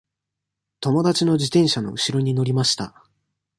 [0.79, 3.03] 友達の自転車のうしろに乗りました。